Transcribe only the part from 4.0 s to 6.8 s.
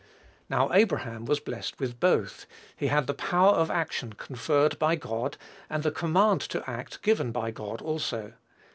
conferred by God; and the command to